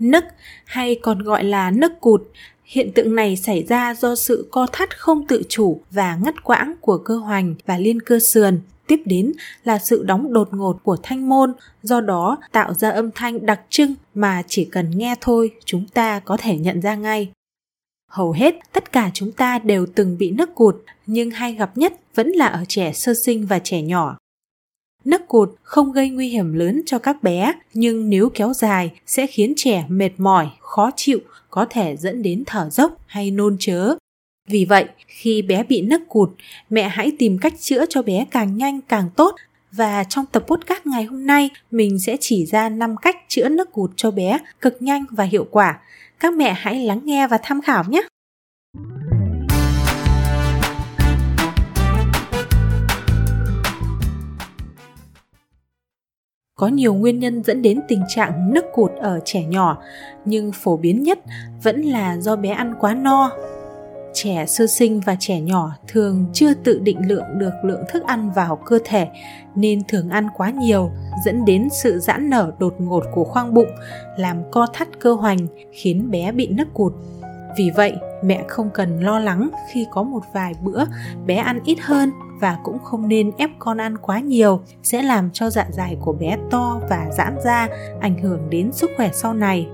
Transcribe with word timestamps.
Nấc 0.00 0.24
hay 0.64 0.98
còn 1.02 1.18
gọi 1.22 1.44
là 1.44 1.70
nấc 1.70 2.00
cụt, 2.00 2.22
hiện 2.64 2.92
tượng 2.92 3.14
này 3.14 3.36
xảy 3.36 3.64
ra 3.68 3.94
do 3.94 4.14
sự 4.14 4.48
co 4.50 4.66
thắt 4.72 4.98
không 4.98 5.26
tự 5.26 5.42
chủ 5.48 5.80
và 5.90 6.18
ngắt 6.24 6.44
quãng 6.44 6.74
của 6.80 6.98
cơ 6.98 7.16
hoành 7.16 7.54
và 7.66 7.78
liên 7.78 8.00
cơ 8.00 8.18
sườn. 8.18 8.60
Tiếp 8.86 9.02
đến 9.04 9.32
là 9.64 9.78
sự 9.78 10.04
đóng 10.04 10.32
đột 10.32 10.48
ngột 10.52 10.78
của 10.82 10.96
thanh 11.02 11.28
môn, 11.28 11.52
do 11.82 12.00
đó 12.00 12.38
tạo 12.52 12.74
ra 12.74 12.90
âm 12.90 13.10
thanh 13.14 13.46
đặc 13.46 13.60
trưng 13.68 13.94
mà 14.14 14.42
chỉ 14.48 14.64
cần 14.64 14.90
nghe 14.90 15.14
thôi 15.20 15.50
chúng 15.64 15.86
ta 15.94 16.18
có 16.18 16.36
thể 16.36 16.58
nhận 16.58 16.80
ra 16.80 16.94
ngay. 16.94 17.30
Hầu 18.10 18.32
hết 18.32 18.54
tất 18.72 18.92
cả 18.92 19.10
chúng 19.14 19.32
ta 19.32 19.58
đều 19.58 19.86
từng 19.94 20.18
bị 20.18 20.30
nấc 20.30 20.54
cụt, 20.54 20.76
nhưng 21.06 21.30
hay 21.30 21.52
gặp 21.52 21.76
nhất 21.76 21.92
vẫn 22.14 22.28
là 22.28 22.46
ở 22.46 22.64
trẻ 22.68 22.92
sơ 22.92 23.14
sinh 23.14 23.46
và 23.46 23.58
trẻ 23.58 23.82
nhỏ. 23.82 24.16
Nấc 25.04 25.28
cụt 25.28 25.48
không 25.62 25.92
gây 25.92 26.10
nguy 26.10 26.28
hiểm 26.28 26.52
lớn 26.52 26.82
cho 26.86 26.98
các 26.98 27.22
bé, 27.22 27.52
nhưng 27.74 28.10
nếu 28.10 28.28
kéo 28.34 28.52
dài 28.52 28.90
sẽ 29.06 29.26
khiến 29.26 29.52
trẻ 29.56 29.84
mệt 29.88 30.10
mỏi, 30.18 30.48
khó 30.60 30.90
chịu, 30.96 31.18
có 31.50 31.66
thể 31.70 31.96
dẫn 31.96 32.22
đến 32.22 32.42
thở 32.46 32.70
dốc 32.70 33.00
hay 33.06 33.30
nôn 33.30 33.56
chớ. 33.60 33.94
Vì 34.48 34.64
vậy, 34.64 34.84
khi 35.06 35.42
bé 35.42 35.62
bị 35.62 35.80
nấc 35.80 36.08
cụt, 36.08 36.30
mẹ 36.70 36.88
hãy 36.88 37.12
tìm 37.18 37.38
cách 37.38 37.54
chữa 37.60 37.84
cho 37.88 38.02
bé 38.02 38.26
càng 38.30 38.56
nhanh 38.56 38.80
càng 38.80 39.10
tốt. 39.16 39.34
Và 39.72 40.04
trong 40.04 40.26
tập 40.32 40.44
podcast 40.46 40.86
ngày 40.86 41.04
hôm 41.04 41.26
nay, 41.26 41.50
mình 41.70 41.98
sẽ 41.98 42.16
chỉ 42.20 42.46
ra 42.46 42.68
5 42.68 42.96
cách 42.96 43.16
chữa 43.28 43.48
nấc 43.48 43.72
cụt 43.72 43.90
cho 43.96 44.10
bé 44.10 44.38
cực 44.60 44.82
nhanh 44.82 45.04
và 45.10 45.24
hiệu 45.24 45.46
quả. 45.50 45.80
Các 46.20 46.34
mẹ 46.34 46.54
hãy 46.56 46.80
lắng 46.80 47.00
nghe 47.04 47.26
và 47.26 47.38
tham 47.42 47.60
khảo 47.62 47.84
nhé! 47.88 48.02
Có 56.64 56.68
nhiều 56.68 56.94
nguyên 56.94 57.18
nhân 57.18 57.42
dẫn 57.42 57.62
đến 57.62 57.80
tình 57.88 58.02
trạng 58.08 58.54
nức 58.54 58.64
cụt 58.74 58.92
ở 58.92 59.20
trẻ 59.24 59.44
nhỏ, 59.44 59.82
nhưng 60.24 60.52
phổ 60.52 60.76
biến 60.76 61.02
nhất 61.02 61.18
vẫn 61.62 61.82
là 61.82 62.16
do 62.16 62.36
bé 62.36 62.50
ăn 62.50 62.74
quá 62.80 62.94
no. 62.94 63.30
Trẻ 64.14 64.46
sơ 64.46 64.66
sinh 64.66 65.00
và 65.00 65.16
trẻ 65.20 65.40
nhỏ 65.40 65.72
thường 65.88 66.26
chưa 66.32 66.54
tự 66.54 66.78
định 66.78 67.08
lượng 67.08 67.24
được 67.38 67.52
lượng 67.64 67.84
thức 67.88 68.02
ăn 68.06 68.30
vào 68.30 68.56
cơ 68.56 68.78
thể 68.84 69.08
nên 69.54 69.82
thường 69.88 70.08
ăn 70.08 70.28
quá 70.36 70.50
nhiều 70.50 70.90
dẫn 71.24 71.44
đến 71.44 71.68
sự 71.72 71.98
giãn 71.98 72.30
nở 72.30 72.52
đột 72.58 72.74
ngột 72.78 73.04
của 73.14 73.24
khoang 73.24 73.54
bụng 73.54 73.70
làm 74.16 74.36
co 74.50 74.66
thắt 74.72 74.88
cơ 75.00 75.12
hoành 75.14 75.46
khiến 75.72 76.10
bé 76.10 76.32
bị 76.32 76.46
nức 76.46 76.74
cụt 76.74 76.92
vì 77.56 77.70
vậy, 77.76 77.96
mẹ 78.22 78.44
không 78.48 78.70
cần 78.74 79.00
lo 79.00 79.18
lắng 79.18 79.50
khi 79.72 79.86
có 79.90 80.02
một 80.02 80.22
vài 80.32 80.54
bữa 80.62 80.84
bé 81.26 81.36
ăn 81.36 81.60
ít 81.64 81.78
hơn 81.80 82.10
và 82.40 82.58
cũng 82.64 82.78
không 82.78 83.08
nên 83.08 83.30
ép 83.38 83.50
con 83.58 83.80
ăn 83.80 83.98
quá 83.98 84.20
nhiều, 84.20 84.60
sẽ 84.82 85.02
làm 85.02 85.30
cho 85.32 85.50
dạ 85.50 85.66
dày 85.70 85.96
của 86.00 86.12
bé 86.12 86.38
to 86.50 86.80
và 86.90 87.06
giãn 87.16 87.36
ra, 87.44 87.68
ảnh 88.00 88.18
hưởng 88.18 88.50
đến 88.50 88.72
sức 88.72 88.90
khỏe 88.96 89.10
sau 89.12 89.34
này. 89.34 89.66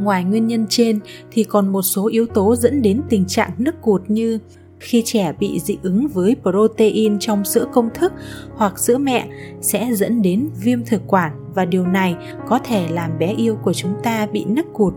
Ngoài 0.00 0.24
nguyên 0.24 0.46
nhân 0.46 0.66
trên, 0.68 1.00
thì 1.30 1.44
còn 1.44 1.68
một 1.68 1.82
số 1.82 2.08
yếu 2.08 2.26
tố 2.26 2.56
dẫn 2.56 2.82
đến 2.82 3.02
tình 3.08 3.24
trạng 3.26 3.50
nức 3.58 3.82
cụt 3.82 4.02
như 4.08 4.38
khi 4.80 5.02
trẻ 5.04 5.32
bị 5.38 5.60
dị 5.60 5.78
ứng 5.82 6.08
với 6.08 6.36
protein 6.42 7.18
trong 7.18 7.44
sữa 7.44 7.66
công 7.72 7.88
thức 7.94 8.12
hoặc 8.54 8.78
sữa 8.78 8.98
mẹ 8.98 9.28
sẽ 9.60 9.88
dẫn 9.92 10.22
đến 10.22 10.48
viêm 10.60 10.84
thực 10.84 11.02
quản 11.06 11.32
và 11.54 11.64
điều 11.64 11.86
này 11.86 12.16
có 12.48 12.58
thể 12.58 12.88
làm 12.88 13.18
bé 13.18 13.34
yêu 13.34 13.56
của 13.62 13.72
chúng 13.72 13.94
ta 14.02 14.26
bị 14.32 14.44
nấc 14.44 14.66
cụt 14.72 14.94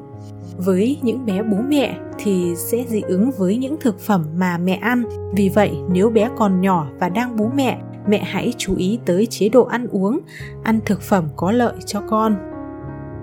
với 0.58 1.00
những 1.02 1.26
bé 1.26 1.44
bú 1.44 1.58
mẹ 1.68 1.98
thì 2.18 2.54
sẽ 2.56 2.86
dị 2.88 3.02
ứng 3.02 3.32
với 3.38 3.58
những 3.58 3.78
thực 3.80 4.00
phẩm 4.00 4.26
mà 4.36 4.58
mẹ 4.58 4.74
ăn. 4.74 5.04
Vì 5.36 5.50
vậy, 5.50 5.72
nếu 5.90 6.10
bé 6.10 6.30
còn 6.38 6.62
nhỏ 6.62 6.88
và 7.00 7.10
đang 7.10 7.36
bú 7.36 7.50
mẹ 7.56 7.82
mẹ 8.08 8.24
hãy 8.24 8.54
chú 8.58 8.76
ý 8.76 9.00
tới 9.06 9.26
chế 9.26 9.50
độ 9.50 9.64
ăn 9.64 9.88
uống, 9.88 10.20
ăn 10.64 10.80
thực 10.86 11.02
phẩm 11.02 11.28
có 11.36 11.52
lợi 11.52 11.74
cho 11.86 12.02
con. 12.10 12.36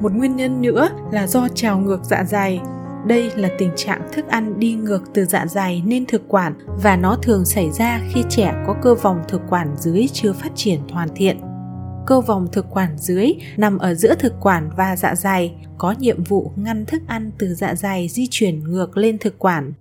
Một 0.00 0.12
nguyên 0.12 0.36
nhân 0.36 0.62
nữa 0.62 0.88
là 1.12 1.26
do 1.26 1.48
trào 1.54 1.78
ngược 1.78 2.04
dạ 2.04 2.24
dày. 2.24 2.60
Đây 3.06 3.30
là 3.36 3.48
tình 3.58 3.70
trạng 3.76 4.00
thức 4.12 4.28
ăn 4.28 4.58
đi 4.58 4.74
ngược 4.74 5.02
từ 5.14 5.24
dạ 5.24 5.46
dày 5.46 5.82
lên 5.86 6.04
thực 6.06 6.28
quản 6.28 6.54
và 6.82 6.96
nó 6.96 7.16
thường 7.22 7.44
xảy 7.44 7.70
ra 7.70 8.00
khi 8.12 8.22
trẻ 8.28 8.64
có 8.66 8.74
cơ 8.82 8.94
vòng 8.94 9.22
thực 9.28 9.42
quản 9.50 9.74
dưới 9.76 10.06
chưa 10.12 10.32
phát 10.32 10.52
triển 10.54 10.80
hoàn 10.90 11.08
thiện 11.14 11.40
cơ 12.08 12.20
vòng 12.20 12.48
thực 12.52 12.66
quản 12.70 12.98
dưới 12.98 13.32
nằm 13.56 13.78
ở 13.78 13.94
giữa 13.94 14.14
thực 14.14 14.34
quản 14.40 14.70
và 14.76 14.96
dạ 14.96 15.14
dày, 15.14 15.54
có 15.78 15.94
nhiệm 15.98 16.24
vụ 16.24 16.52
ngăn 16.56 16.86
thức 16.86 17.02
ăn 17.06 17.30
từ 17.38 17.54
dạ 17.54 17.74
dày 17.74 18.08
di 18.08 18.26
chuyển 18.30 18.64
ngược 18.64 18.96
lên 18.96 19.18
thực 19.18 19.38
quản. 19.38 19.72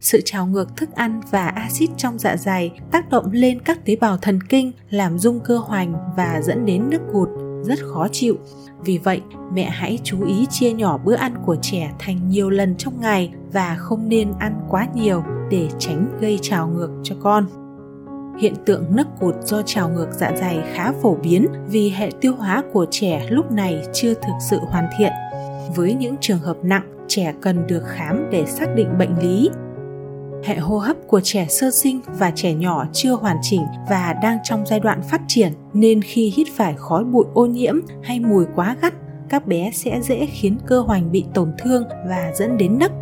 Sự 0.00 0.20
trào 0.24 0.46
ngược 0.46 0.76
thức 0.76 0.94
ăn 0.94 1.20
và 1.30 1.48
axit 1.48 1.90
trong 1.96 2.18
dạ 2.18 2.36
dày 2.36 2.70
tác 2.90 3.10
động 3.10 3.30
lên 3.32 3.60
các 3.60 3.84
tế 3.84 3.96
bào 3.96 4.16
thần 4.16 4.42
kinh, 4.42 4.72
làm 4.90 5.18
rung 5.18 5.40
cơ 5.40 5.58
hoành 5.58 5.94
và 6.16 6.40
dẫn 6.42 6.66
đến 6.66 6.90
nước 6.90 7.00
cụt, 7.12 7.28
rất 7.64 7.78
khó 7.82 8.08
chịu. 8.12 8.38
Vì 8.84 8.98
vậy, 8.98 9.20
mẹ 9.54 9.70
hãy 9.70 9.98
chú 10.04 10.26
ý 10.26 10.46
chia 10.50 10.72
nhỏ 10.72 10.98
bữa 10.98 11.14
ăn 11.14 11.34
của 11.46 11.56
trẻ 11.62 11.92
thành 11.98 12.28
nhiều 12.28 12.50
lần 12.50 12.76
trong 12.76 13.00
ngày 13.00 13.32
và 13.52 13.76
không 13.78 14.08
nên 14.08 14.32
ăn 14.38 14.60
quá 14.68 14.86
nhiều 14.94 15.22
để 15.50 15.68
tránh 15.78 16.18
gây 16.20 16.38
trào 16.42 16.68
ngược 16.68 16.90
cho 17.02 17.14
con. 17.22 17.46
Hiện 18.40 18.54
tượng 18.66 18.84
nấc 18.96 19.06
cụt 19.20 19.34
do 19.44 19.62
trào 19.62 19.88
ngược 19.88 20.08
dạ 20.12 20.32
dày 20.36 20.58
khá 20.72 20.92
phổ 21.02 21.14
biến 21.14 21.46
vì 21.68 21.90
hệ 21.90 22.10
tiêu 22.20 22.34
hóa 22.34 22.62
của 22.72 22.86
trẻ 22.90 23.26
lúc 23.28 23.52
này 23.52 23.82
chưa 23.92 24.14
thực 24.14 24.32
sự 24.50 24.58
hoàn 24.68 24.84
thiện. 24.98 25.12
Với 25.76 25.94
những 25.94 26.16
trường 26.20 26.38
hợp 26.38 26.56
nặng, 26.62 27.06
trẻ 27.08 27.34
cần 27.42 27.66
được 27.66 27.82
khám 27.86 28.30
để 28.30 28.46
xác 28.46 28.74
định 28.74 28.98
bệnh 28.98 29.18
lý. 29.18 29.50
Hệ 30.44 30.56
hô 30.56 30.78
hấp 30.78 30.96
của 31.06 31.20
trẻ 31.20 31.46
sơ 31.48 31.70
sinh 31.70 32.00
và 32.18 32.32
trẻ 32.34 32.54
nhỏ 32.54 32.86
chưa 32.92 33.12
hoàn 33.12 33.36
chỉnh 33.42 33.62
và 33.90 34.14
đang 34.22 34.38
trong 34.44 34.66
giai 34.66 34.80
đoạn 34.80 35.02
phát 35.02 35.20
triển 35.28 35.52
nên 35.72 36.02
khi 36.02 36.32
hít 36.36 36.46
phải 36.56 36.74
khói 36.76 37.04
bụi 37.04 37.24
ô 37.34 37.46
nhiễm 37.46 37.74
hay 38.02 38.20
mùi 38.20 38.44
quá 38.54 38.76
gắt, 38.82 38.94
các 39.28 39.46
bé 39.46 39.70
sẽ 39.74 40.00
dễ 40.00 40.26
khiến 40.26 40.58
cơ 40.66 40.80
hoành 40.80 41.12
bị 41.12 41.24
tổn 41.34 41.52
thương 41.58 41.84
và 42.08 42.32
dẫn 42.34 42.56
đến 42.56 42.78
nấc 42.78 42.92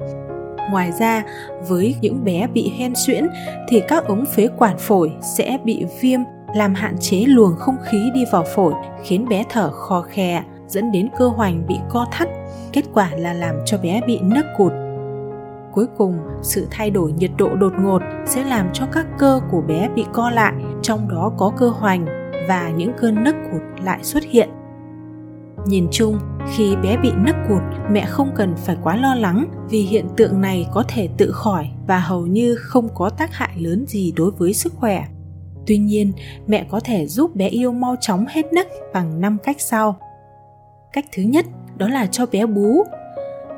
Ngoài 0.71 0.93
ra, 0.93 1.23
với 1.69 1.97
những 2.01 2.25
bé 2.25 2.47
bị 2.47 2.73
hen 2.79 2.93
suyễn 2.95 3.27
thì 3.69 3.83
các 3.89 4.05
ống 4.05 4.25
phế 4.37 4.49
quản 4.59 4.79
phổi 4.79 5.13
sẽ 5.23 5.59
bị 5.65 5.85
viêm 6.01 6.21
làm 6.55 6.75
hạn 6.75 6.97
chế 7.01 7.25
luồng 7.27 7.57
không 7.57 7.77
khí 7.85 8.11
đi 8.15 8.25
vào 8.33 8.45
phổi, 8.55 8.73
khiến 9.05 9.29
bé 9.29 9.45
thở 9.51 9.71
khò 9.71 10.03
khè, 10.03 10.43
dẫn 10.67 10.93
đến 10.93 11.09
cơ 11.19 11.29
hoành 11.29 11.67
bị 11.67 11.77
co 11.89 12.07
thắt. 12.13 12.29
Kết 12.73 12.85
quả 12.95 13.11
là 13.17 13.33
làm 13.33 13.55
cho 13.67 13.79
bé 13.79 14.01
bị 14.07 14.19
nấc 14.23 14.45
cụt. 14.57 14.73
Cuối 15.73 15.87
cùng, 15.99 16.19
sự 16.43 16.67
thay 16.71 16.91
đổi 16.91 17.13
nhiệt 17.13 17.31
độ 17.39 17.55
đột 17.55 17.73
ngột 17.81 18.03
sẽ 18.27 18.45
làm 18.45 18.69
cho 18.73 18.87
các 18.93 19.07
cơ 19.19 19.41
của 19.51 19.61
bé 19.61 19.89
bị 19.95 20.05
co 20.13 20.31
lại, 20.31 20.53
trong 20.83 21.09
đó 21.09 21.33
có 21.37 21.53
cơ 21.57 21.69
hoành 21.69 22.07
và 22.49 22.71
những 22.77 22.93
cơn 23.01 23.25
nấc 23.25 23.35
cụt 23.53 23.63
lại 23.85 23.99
xuất 24.03 24.25
hiện. 24.25 24.49
Nhìn 25.67 25.89
chung, 25.91 26.19
khi 26.55 26.77
bé 26.77 26.97
bị 26.97 27.11
nấc 27.17 27.37
cụt, 27.49 27.63
mẹ 27.91 28.07
không 28.07 28.31
cần 28.37 28.55
phải 28.57 28.77
quá 28.83 28.97
lo 28.97 29.15
lắng 29.15 29.45
vì 29.71 29.81
hiện 29.81 30.07
tượng 30.17 30.41
này 30.41 30.67
có 30.73 30.85
thể 30.89 31.09
tự 31.17 31.33
khỏi 31.33 31.71
và 31.87 31.99
hầu 31.99 32.27
như 32.27 32.57
không 32.61 32.89
có 32.95 33.11
tác 33.11 33.35
hại 33.35 33.51
lớn 33.57 33.85
gì 33.89 34.13
đối 34.17 34.31
với 34.31 34.53
sức 34.53 34.73
khỏe. 34.77 35.05
Tuy 35.67 35.79
nhiên, 35.79 36.13
mẹ 36.47 36.67
có 36.71 36.81
thể 36.85 37.07
giúp 37.07 37.37
bé 37.37 37.49
yêu 37.49 37.73
mau 37.73 37.97
chóng 38.01 38.25
hết 38.29 38.53
nấc 38.53 38.67
bằng 38.95 39.21
5 39.21 39.39
cách 39.43 39.61
sau. 39.61 39.97
Cách 40.93 41.05
thứ 41.13 41.23
nhất 41.23 41.47
đó 41.77 41.89
là 41.89 42.07
cho 42.07 42.27
bé 42.27 42.47
bú. 42.47 42.85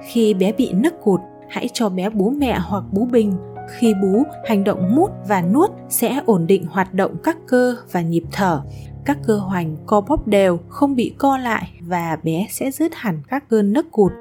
Khi 0.02 0.34
bé 0.34 0.52
bị 0.52 0.72
nấc 0.72 1.02
cụt, 1.02 1.20
hãy 1.48 1.68
cho 1.72 1.88
bé 1.88 2.10
bú 2.10 2.30
mẹ 2.30 2.58
hoặc 2.62 2.84
bú 2.92 3.04
bình. 3.04 3.36
Khi 3.78 3.94
bú, 4.02 4.22
hành 4.48 4.64
động 4.64 4.96
mút 4.96 5.10
và 5.28 5.42
nuốt 5.42 5.70
sẽ 5.88 6.20
ổn 6.26 6.46
định 6.46 6.66
hoạt 6.70 6.94
động 6.94 7.16
các 7.24 7.36
cơ 7.46 7.76
và 7.92 8.00
nhịp 8.00 8.24
thở 8.32 8.62
các 9.04 9.18
cơ 9.26 9.36
hoành 9.36 9.76
co 9.86 10.00
bóp 10.00 10.28
đều 10.28 10.58
không 10.68 10.96
bị 10.96 11.14
co 11.18 11.38
lại 11.38 11.70
và 11.80 12.18
bé 12.22 12.46
sẽ 12.50 12.70
dứt 12.70 12.94
hẳn 12.94 13.22
các 13.28 13.48
cơn 13.48 13.72
nấc 13.72 13.90
cụt. 13.92 14.12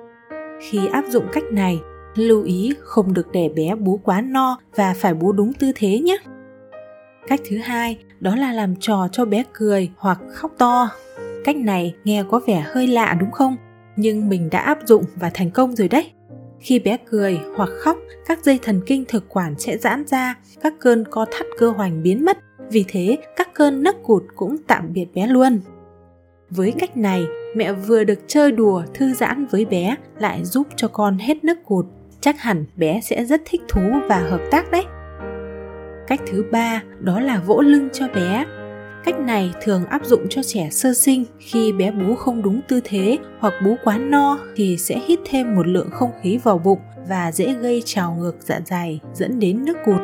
Khi 0.61 0.79
áp 0.91 1.05
dụng 1.09 1.25
cách 1.33 1.43
này, 1.51 1.79
lưu 2.15 2.43
ý 2.43 2.73
không 2.79 3.13
được 3.13 3.27
để 3.31 3.49
bé 3.55 3.75
bú 3.75 3.99
quá 4.03 4.21
no 4.21 4.59
và 4.75 4.93
phải 4.97 5.13
bú 5.13 5.31
đúng 5.31 5.53
tư 5.53 5.71
thế 5.75 5.99
nhé. 5.99 6.17
Cách 7.27 7.39
thứ 7.49 7.57
hai, 7.57 7.97
đó 8.19 8.35
là 8.35 8.51
làm 8.53 8.75
trò 8.75 9.07
cho 9.11 9.25
bé 9.25 9.43
cười 9.53 9.91
hoặc 9.97 10.19
khóc 10.33 10.51
to. 10.57 10.89
Cách 11.45 11.55
này 11.55 11.95
nghe 12.03 12.23
có 12.29 12.41
vẻ 12.47 12.63
hơi 12.67 12.87
lạ 12.87 13.17
đúng 13.19 13.31
không? 13.31 13.55
Nhưng 13.95 14.29
mình 14.29 14.49
đã 14.49 14.59
áp 14.59 14.79
dụng 14.85 15.03
và 15.15 15.31
thành 15.33 15.51
công 15.51 15.75
rồi 15.75 15.87
đấy. 15.87 16.11
Khi 16.59 16.79
bé 16.79 16.97
cười 17.09 17.39
hoặc 17.55 17.69
khóc, 17.79 17.97
các 18.25 18.43
dây 18.43 18.59
thần 18.61 18.81
kinh 18.85 19.05
thực 19.07 19.29
quản 19.29 19.59
sẽ 19.59 19.77
giãn 19.77 20.03
ra, 20.07 20.35
các 20.61 20.73
cơn 20.79 21.03
co 21.11 21.25
thắt 21.31 21.47
cơ 21.57 21.69
hoành 21.69 22.03
biến 22.03 22.25
mất 22.25 22.37
vì 22.71 22.85
thế, 22.87 23.17
các 23.35 23.49
cơn 23.53 23.83
nấc 23.83 24.03
cụt 24.03 24.23
cũng 24.35 24.55
tạm 24.67 24.93
biệt 24.93 25.05
bé 25.15 25.27
luôn. 25.27 25.59
Với 26.49 26.73
cách 26.79 26.97
này, 26.97 27.25
mẹ 27.55 27.73
vừa 27.73 28.03
được 28.03 28.19
chơi 28.27 28.51
đùa, 28.51 28.83
thư 28.93 29.13
giãn 29.13 29.45
với 29.45 29.65
bé, 29.65 29.95
lại 30.19 30.45
giúp 30.45 30.67
cho 30.75 30.87
con 30.87 31.17
hết 31.17 31.43
nấc 31.43 31.65
cụt. 31.65 31.85
Chắc 32.21 32.39
hẳn 32.39 32.65
bé 32.75 33.01
sẽ 33.03 33.25
rất 33.25 33.41
thích 33.45 33.61
thú 33.67 33.81
và 34.09 34.19
hợp 34.19 34.41
tác 34.51 34.71
đấy. 34.71 34.85
Cách 36.07 36.21
thứ 36.27 36.45
ba, 36.51 36.83
đó 36.99 37.19
là 37.19 37.41
vỗ 37.45 37.61
lưng 37.61 37.89
cho 37.93 38.07
bé. 38.15 38.45
Cách 39.05 39.19
này 39.19 39.53
thường 39.61 39.85
áp 39.85 40.05
dụng 40.05 40.25
cho 40.29 40.43
trẻ 40.43 40.69
sơ 40.71 40.93
sinh. 40.93 41.25
Khi 41.39 41.71
bé 41.71 41.91
bú 41.91 42.15
không 42.15 42.41
đúng 42.41 42.61
tư 42.67 42.79
thế 42.83 43.17
hoặc 43.39 43.53
bú 43.65 43.75
quá 43.83 43.97
no 43.97 44.39
thì 44.55 44.77
sẽ 44.77 44.99
hít 45.07 45.19
thêm 45.25 45.55
một 45.55 45.67
lượng 45.67 45.89
không 45.91 46.11
khí 46.21 46.39
vào 46.43 46.57
bụng 46.57 46.79
và 47.07 47.31
dễ 47.31 47.53
gây 47.53 47.81
trào 47.85 48.15
ngược 48.19 48.35
dạ 48.39 48.59
dày 48.65 48.99
dẫn 49.13 49.39
đến 49.39 49.65
nước 49.65 49.77
cụt. 49.85 50.01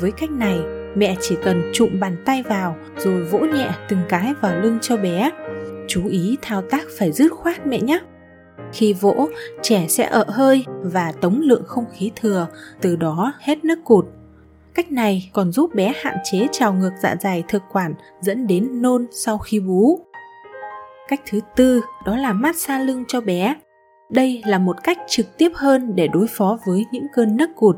Với 0.00 0.12
cách 0.12 0.30
này 0.30 0.58
mẹ 0.94 1.16
chỉ 1.20 1.36
cần 1.42 1.70
trụm 1.72 2.00
bàn 2.00 2.16
tay 2.24 2.42
vào 2.42 2.76
rồi 2.96 3.24
vỗ 3.24 3.38
nhẹ 3.38 3.70
từng 3.88 4.00
cái 4.08 4.34
vào 4.40 4.60
lưng 4.60 4.78
cho 4.82 4.96
bé 4.96 5.30
chú 5.88 6.08
ý 6.08 6.36
thao 6.42 6.62
tác 6.62 6.82
phải 6.98 7.12
dứt 7.12 7.32
khoát 7.32 7.66
mẹ 7.66 7.80
nhé 7.80 7.98
Khi 8.72 8.92
vỗ, 8.92 9.28
trẻ 9.62 9.86
sẽ 9.88 10.04
ợ 10.04 10.24
hơi 10.28 10.64
và 10.82 11.12
tống 11.20 11.40
lượng 11.40 11.62
không 11.66 11.84
khí 11.92 12.10
thừa, 12.16 12.46
từ 12.80 12.96
đó 12.96 13.32
hết 13.40 13.64
nước 13.64 13.78
cụt. 13.84 14.06
Cách 14.74 14.92
này 14.92 15.30
còn 15.32 15.52
giúp 15.52 15.74
bé 15.74 15.92
hạn 16.02 16.16
chế 16.24 16.46
trào 16.52 16.74
ngược 16.74 16.92
dạ 17.02 17.16
dày 17.20 17.44
thực 17.48 17.62
quản 17.72 17.94
dẫn 18.20 18.46
đến 18.46 18.82
nôn 18.82 19.06
sau 19.10 19.38
khi 19.38 19.60
bú. 19.60 20.00
Cách 21.08 21.20
thứ 21.30 21.40
tư 21.56 21.80
đó 22.06 22.16
là 22.16 22.32
massage 22.32 22.84
lưng 22.84 23.04
cho 23.08 23.20
bé. 23.20 23.56
Đây 24.10 24.42
là 24.46 24.58
một 24.58 24.76
cách 24.84 24.98
trực 25.08 25.26
tiếp 25.38 25.52
hơn 25.54 25.92
để 25.94 26.08
đối 26.08 26.26
phó 26.26 26.58
với 26.66 26.86
những 26.92 27.06
cơn 27.14 27.36
nấc 27.36 27.50
cụt. 27.56 27.76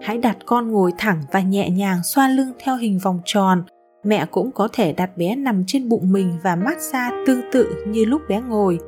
Hãy 0.00 0.18
đặt 0.18 0.36
con 0.46 0.68
ngồi 0.68 0.92
thẳng 0.98 1.22
và 1.32 1.40
nhẹ 1.40 1.70
nhàng 1.70 2.02
xoa 2.04 2.28
lưng 2.28 2.52
theo 2.58 2.76
hình 2.76 2.98
vòng 2.98 3.20
tròn. 3.24 3.62
Mẹ 4.04 4.26
cũng 4.30 4.52
có 4.52 4.68
thể 4.72 4.92
đặt 4.92 5.16
bé 5.16 5.36
nằm 5.36 5.64
trên 5.66 5.88
bụng 5.88 6.12
mình 6.12 6.32
và 6.42 6.56
massage 6.56 7.16
tương 7.26 7.40
tự 7.52 7.84
như 7.86 8.04
lúc 8.04 8.22
bé 8.28 8.40
ngồi. 8.40 8.78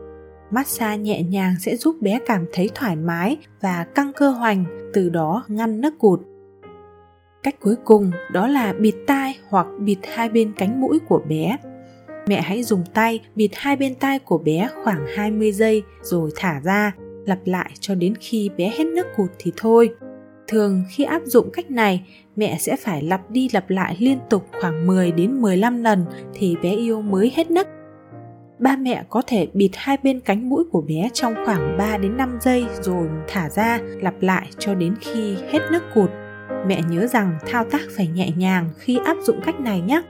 Massage 0.51 0.99
nhẹ 0.99 1.23
nhàng 1.23 1.55
sẽ 1.61 1.77
giúp 1.77 1.97
bé 2.01 2.19
cảm 2.27 2.47
thấy 2.53 2.71
thoải 2.75 2.97
mái 2.97 3.37
và 3.61 3.87
căng 3.95 4.13
cơ 4.13 4.31
hoành, 4.31 4.65
từ 4.93 5.09
đó 5.09 5.45
ngăn 5.49 5.81
nấc 5.81 5.99
cụt. 5.99 6.21
Cách 7.43 7.61
cuối 7.61 7.77
cùng 7.85 8.11
đó 8.33 8.47
là 8.47 8.73
bịt 8.73 8.95
tai 9.07 9.39
hoặc 9.49 9.67
bịt 9.81 9.99
hai 10.15 10.29
bên 10.29 10.53
cánh 10.57 10.81
mũi 10.81 10.99
của 11.09 11.23
bé. 11.29 11.57
Mẹ 12.27 12.41
hãy 12.41 12.63
dùng 12.63 12.85
tay 12.95 13.21
bịt 13.35 13.51
hai 13.55 13.77
bên 13.77 13.95
tai 13.95 14.19
của 14.19 14.39
bé 14.39 14.69
khoảng 14.85 15.07
20 15.17 15.53
giây 15.53 15.83
rồi 16.03 16.31
thả 16.37 16.61
ra, 16.65 16.95
lặp 17.27 17.39
lại 17.45 17.71
cho 17.81 17.95
đến 17.95 18.15
khi 18.21 18.51
bé 18.57 18.73
hết 18.77 18.85
nước 18.85 19.07
cụt 19.17 19.31
thì 19.39 19.53
thôi. 19.57 19.91
Thường 20.49 20.85
khi 20.89 21.05
áp 21.05 21.23
dụng 21.25 21.51
cách 21.53 21.71
này, 21.71 22.03
mẹ 22.37 22.57
sẽ 22.61 22.77
phải 22.77 23.03
lặp 23.03 23.31
đi 23.31 23.49
lặp 23.53 23.71
lại 23.71 23.97
liên 23.99 24.19
tục 24.31 24.49
khoảng 24.61 24.87
10 24.87 25.13
đến 25.13 25.41
15 25.41 25.83
lần 25.83 26.05
thì 26.35 26.57
bé 26.63 26.71
yêu 26.71 27.03
mới 27.03 27.33
hết 27.37 27.51
nấc. 27.51 27.69
Ba 28.59 28.77
mẹ 28.77 29.05
có 29.09 29.23
thể 29.27 29.49
bịt 29.53 29.71
hai 29.75 29.97
bên 30.03 30.21
cánh 30.21 30.49
mũi 30.49 30.65
của 30.73 30.81
bé 30.81 31.09
trong 31.13 31.35
khoảng 31.45 31.77
3 31.79 31.99
đến 31.99 32.17
5 32.17 32.39
giây 32.41 32.67
rồi 32.81 33.09
thả 33.29 33.51
ra, 33.51 33.79
lặp 34.03 34.15
lại 34.21 34.47
cho 34.59 34.75
đến 34.75 34.95
khi 35.01 35.37
hết 35.51 35.59
nấc 35.73 35.83
cụt. 35.95 36.11
Mẹ 36.67 36.81
nhớ 36.91 37.07
rằng 37.07 37.39
thao 37.47 37.65
tác 37.65 37.83
phải 37.97 38.07
nhẹ 38.07 38.31
nhàng 38.37 38.71
khi 38.79 38.99
áp 39.05 39.17
dụng 39.23 39.41
cách 39.45 39.61
này 39.61 39.81
nhé. 39.81 40.03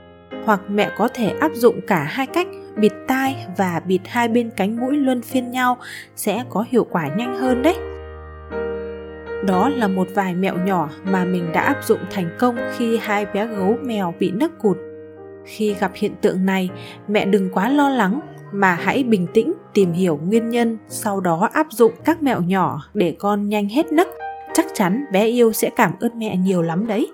Hoặc 0.45 0.61
mẹ 0.69 0.91
có 0.97 1.07
thể 1.13 1.29
áp 1.39 1.51
dụng 1.55 1.79
cả 1.87 2.03
hai 2.03 2.27
cách 2.27 2.47
bịt 2.77 2.91
tai 3.07 3.35
và 3.57 3.81
bịt 3.87 4.01
hai 4.05 4.27
bên 4.27 4.49
cánh 4.55 4.77
mũi 4.77 4.97
luân 4.97 5.21
phiên 5.21 5.51
nhau 5.51 5.77
sẽ 6.15 6.43
có 6.49 6.65
hiệu 6.69 6.87
quả 6.91 7.09
nhanh 7.17 7.35
hơn 7.35 7.61
đấy. 7.61 7.75
Đó 9.47 9.69
là 9.69 9.87
một 9.87 10.07
vài 10.15 10.35
mẹo 10.35 10.57
nhỏ 10.57 10.89
mà 11.03 11.25
mình 11.25 11.51
đã 11.53 11.61
áp 11.61 11.83
dụng 11.83 11.99
thành 12.11 12.29
công 12.39 12.57
khi 12.77 12.97
hai 13.01 13.25
bé 13.25 13.47
gấu 13.47 13.75
mèo 13.83 14.13
bị 14.19 14.31
nấc 14.31 14.59
cụt. 14.59 14.77
Khi 15.45 15.75
gặp 15.79 15.91
hiện 15.95 16.11
tượng 16.21 16.45
này, 16.45 16.69
mẹ 17.07 17.25
đừng 17.25 17.49
quá 17.53 17.69
lo 17.69 17.89
lắng 17.89 18.19
mà 18.51 18.75
hãy 18.75 19.03
bình 19.03 19.27
tĩnh 19.33 19.53
tìm 19.73 19.91
hiểu 19.91 20.19
nguyên 20.23 20.49
nhân, 20.49 20.77
sau 20.87 21.19
đó 21.19 21.49
áp 21.53 21.67
dụng 21.69 21.91
các 22.05 22.23
mẹo 22.23 22.41
nhỏ 22.41 22.81
để 22.93 23.15
con 23.19 23.49
nhanh 23.49 23.69
hết 23.69 23.91
nấc. 23.91 24.07
Chắc 24.53 24.65
chắn 24.73 25.05
bé 25.11 25.25
yêu 25.25 25.51
sẽ 25.51 25.69
cảm 25.69 25.91
ơn 25.99 26.19
mẹ 26.19 26.37
nhiều 26.37 26.61
lắm 26.61 26.87
đấy. 26.87 27.11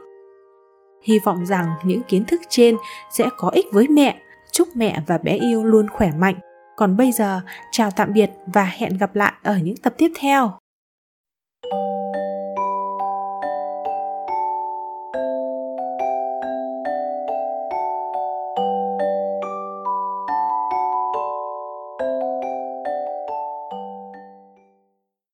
Hy 1.03 1.19
vọng 1.19 1.45
rằng 1.45 1.65
những 1.83 2.01
kiến 2.07 2.25
thức 2.25 2.41
trên 2.50 2.75
sẽ 3.12 3.29
có 3.38 3.50
ích 3.50 3.65
với 3.71 3.88
mẹ. 3.88 4.18
Chúc 4.51 4.68
mẹ 4.75 5.01
và 5.07 5.18
bé 5.18 5.31
yêu 5.31 5.63
luôn 5.63 5.88
khỏe 5.89 6.12
mạnh. 6.18 6.36
Còn 6.75 6.97
bây 6.97 7.12
giờ, 7.12 7.41
chào 7.71 7.91
tạm 7.91 8.13
biệt 8.13 8.29
và 8.53 8.63
hẹn 8.63 8.97
gặp 8.97 9.15
lại 9.15 9.33
ở 9.44 9.57
những 9.63 9.77
tập 9.77 9.94
tiếp 9.97 10.12
theo. 10.19 10.51